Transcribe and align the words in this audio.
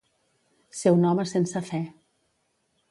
Ser 0.79 0.93
un 0.95 1.05
home 1.11 1.27
sense 1.33 1.63
fe. 1.71 1.85